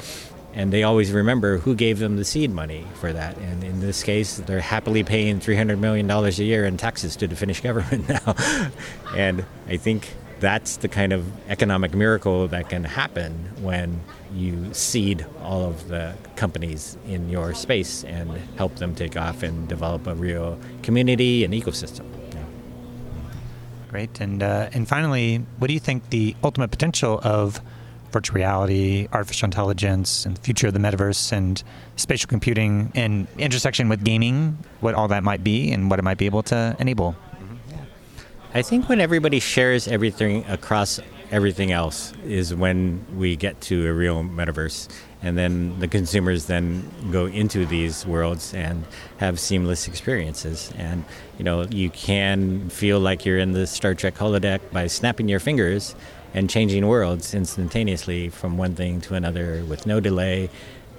[0.56, 3.36] and they always remember who gave them the seed money for that.
[3.36, 7.36] And in this case, they're happily paying $300 million a year in taxes to the
[7.36, 8.34] Finnish government now.
[9.14, 14.00] and I think that's the kind of economic miracle that can happen when
[14.34, 19.68] you seed all of the companies in your space and help them take off and
[19.68, 22.06] develop a real community and ecosystem.
[23.88, 24.20] Great.
[24.20, 27.60] And, uh, and finally, what do you think the ultimate potential of
[28.16, 31.62] virtual reality, artificial intelligence, and the future of the metaverse and
[31.96, 36.16] spatial computing and intersection with gaming, what all that might be and what it might
[36.16, 37.14] be able to enable.
[38.54, 40.98] I think when everybody shares everything across
[41.30, 44.88] everything else is when we get to a real metaverse
[45.22, 48.84] and then the consumers then go into these worlds and
[49.18, 51.04] have seamless experiences and
[51.36, 55.40] you know you can feel like you're in the Star Trek holodeck by snapping your
[55.40, 55.96] fingers
[56.34, 60.50] and changing worlds instantaneously from one thing to another with no delay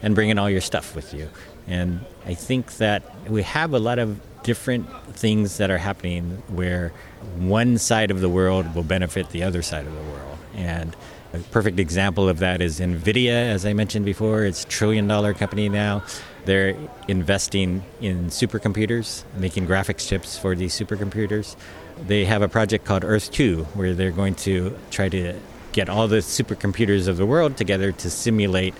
[0.02, 1.30] and bringing all your stuff with you.
[1.68, 6.94] And I think that we have a lot of different things that are happening where
[7.38, 10.38] one side of the world will benefit the other side of the world.
[10.56, 10.96] And
[11.34, 14.46] a perfect example of that is NVIDIA, as I mentioned before.
[14.46, 16.04] It's a trillion dollar company now.
[16.46, 16.78] They're
[17.10, 21.58] investing in supercomputers, making graphics chips for these supercomputers
[22.06, 25.40] they have a project called Earth 2 where they're going to try to
[25.72, 28.74] get all the supercomputers of the world together to simulate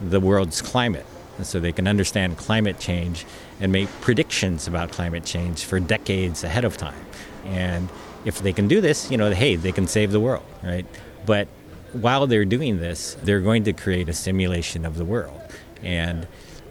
[0.00, 1.06] the world's climate.
[1.42, 3.24] So they can understand climate change
[3.60, 7.04] and make predictions about climate change for decades ahead of time.
[7.44, 7.88] And
[8.24, 10.84] if they can do this, you know, hey, they can save the world, right?
[11.26, 11.46] But
[11.92, 15.40] while they're doing this, they're going to create a simulation of the world.
[15.82, 16.26] And,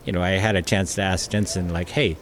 [0.05, 2.17] you know, I had a chance to ask Jensen, like, hey,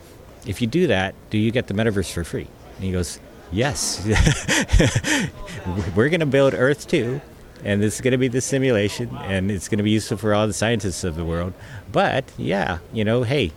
[0.45, 2.47] if you do that, do you get the metaverse for free?
[2.75, 3.19] And he goes,
[3.51, 4.03] yes,
[5.95, 7.21] we're going to build Earth 2,
[7.63, 10.33] and this is going to be the simulation, and it's going to be useful for
[10.33, 11.53] all the scientists of the world.
[11.91, 13.51] But yeah, you know, hey,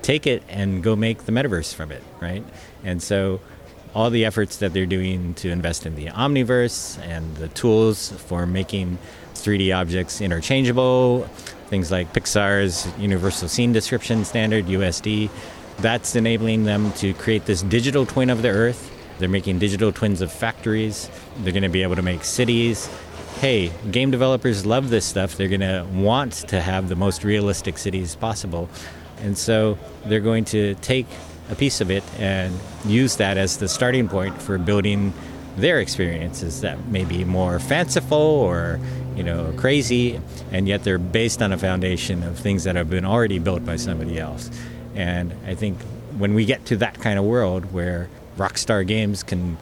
[0.00, 2.44] take it and go make the metaverse from it, right?
[2.84, 3.40] And so
[3.94, 8.46] all the efforts that they're doing to invest in the omniverse and the tools for
[8.46, 8.98] making
[9.34, 11.28] 3D objects interchangeable,
[11.68, 15.30] things like Pixar's Universal Scene Description Standard, USD,
[15.78, 18.90] that's enabling them to create this digital twin of the Earth
[19.22, 21.08] they're making digital twins of factories.
[21.38, 22.90] They're going to be able to make cities.
[23.38, 25.36] Hey, game developers love this stuff.
[25.36, 28.68] They're going to want to have the most realistic cities possible.
[29.20, 31.06] And so they're going to take
[31.50, 32.52] a piece of it and
[32.84, 35.12] use that as the starting point for building
[35.56, 38.80] their experiences that may be more fanciful or
[39.14, 40.18] you know crazy
[40.50, 43.76] and yet they're based on a foundation of things that have been already built by
[43.76, 44.50] somebody else
[44.94, 45.78] and i think
[46.16, 49.58] when we get to that kind of world where Rockstar Games can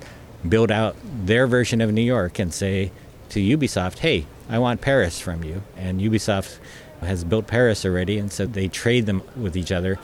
[0.48, 2.92] build out their version of New York and say
[3.30, 5.62] to Ubisoft, hey, I want Paris from you.
[5.76, 6.58] And Ubisoft
[7.00, 9.98] has built Paris already, and so they trade them with each other.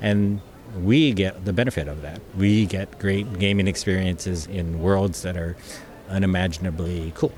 [0.00, 0.40] And
[0.80, 2.20] we get the benefit of that.
[2.36, 5.56] We get great gaming experiences in worlds that are
[6.08, 7.32] unimaginably cool.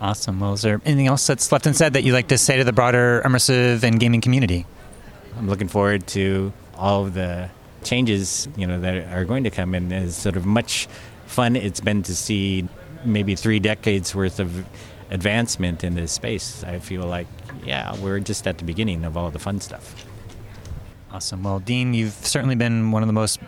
[0.00, 0.40] Awesome.
[0.40, 2.72] Well, is there anything else that's left unsaid that you'd like to say to the
[2.72, 4.64] broader immersive and gaming community?
[5.36, 7.50] I'm looking forward to all of the
[7.82, 10.88] changes, you know, that are going to come in as sort of much
[11.26, 12.68] fun it's been to see
[13.04, 14.66] maybe three decades worth of
[15.10, 16.64] advancement in this space.
[16.64, 17.26] I feel like,
[17.64, 20.06] yeah, we're just at the beginning of all the fun stuff.
[21.12, 21.42] Awesome.
[21.42, 23.40] Well, Dean, you've certainly been one of the most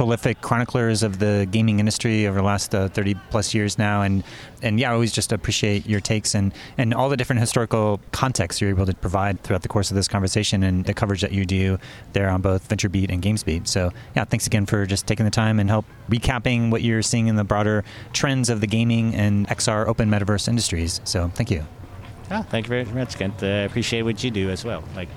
[0.00, 4.24] prolific chroniclers of the gaming industry over the last uh, 30 plus years now and
[4.62, 8.62] and yeah I always just appreciate your takes and and all the different historical contexts
[8.62, 11.44] you're able to provide throughout the course of this conversation and the coverage that you
[11.44, 11.78] do
[12.14, 15.60] there on both VentureBeat and GamesBeat so yeah thanks again for just taking the time
[15.60, 17.84] and help recapping what you're seeing in the broader
[18.14, 21.62] trends of the gaming and XR open metaverse industries so thank you
[22.32, 23.42] Oh, thank you very much, Kent.
[23.42, 24.84] I uh, appreciate what you do as well.
[24.94, 25.08] Like,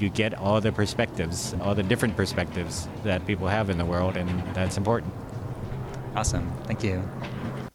[0.00, 4.16] you get all the perspectives, all the different perspectives that people have in the world,
[4.16, 5.12] and that's important.
[6.14, 6.50] Awesome.
[6.64, 7.02] Thank you.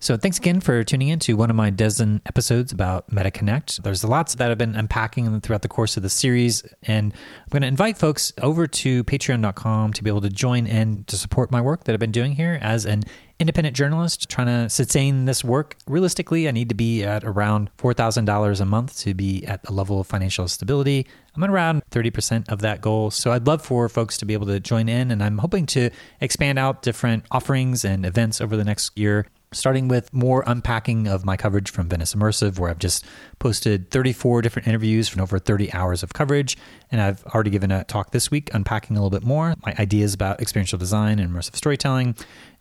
[0.03, 3.83] So, thanks again for tuning in to one of my dozen episodes about MetaConnect.
[3.83, 7.61] There's lots that I've been unpacking throughout the course of the series, and I'm going
[7.61, 11.61] to invite folks over to patreon.com to be able to join in to support my
[11.61, 13.03] work that I've been doing here as an
[13.39, 15.75] independent journalist trying to sustain this work.
[15.87, 19.99] Realistically, I need to be at around $4,000 a month to be at a level
[19.99, 21.07] of financial stability.
[21.35, 23.11] I'm at around 30% of that goal.
[23.11, 25.89] So I'd love for folks to be able to join in, and I'm hoping to
[26.21, 31.25] expand out different offerings and events over the next year starting with more unpacking of
[31.25, 33.05] my coverage from Venice Immersive, where I've just
[33.39, 36.57] posted 34 different interviews from over 30 hours of coverage.
[36.91, 40.13] And I've already given a talk this week unpacking a little bit more my ideas
[40.13, 42.15] about experiential design and immersive storytelling.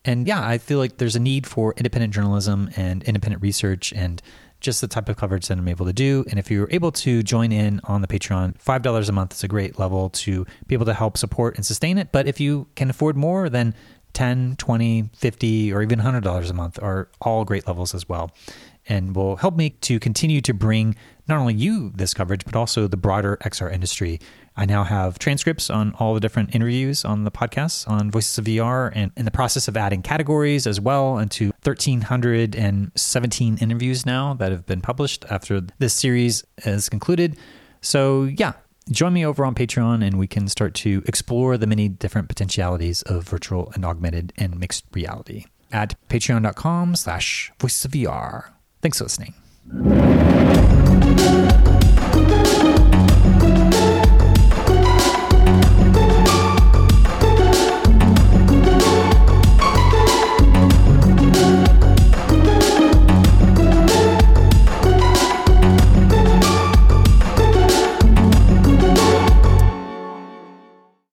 [0.04, 4.20] And yeah, I feel like there's a need for independent journalism and independent research and
[4.60, 6.24] just the type of coverage that I'm able to do.
[6.30, 9.48] And if you're able to join in on the Patreon, $5 a month is a
[9.48, 12.12] great level to be able to help support and sustain it.
[12.12, 13.74] But if you can afford more, then
[14.12, 18.32] 10, 20, 50, or even $100 a month are all great levels as well.
[18.88, 20.96] And will help me to continue to bring
[21.28, 24.18] not only you this coverage, but also the broader XR industry.
[24.56, 28.44] I now have transcripts on all the different interviews on the podcast on Voices of
[28.44, 34.50] VR and in the process of adding categories as well into 1,317 interviews now that
[34.50, 37.38] have been published after this series is concluded.
[37.80, 38.52] So, yeah,
[38.90, 43.02] join me over on Patreon and we can start to explore the many different potentialities
[43.02, 48.50] of virtual and augmented and mixed reality at patreon.com slash voices of VR.
[48.80, 49.34] Thanks for listening.